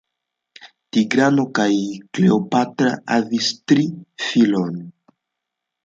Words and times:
Tigrano 0.95 1.45
kaj 1.59 1.67
Kleopatra 2.19 2.97
havis 3.13 3.53
tri 3.69 3.89
filojn. 4.31 4.85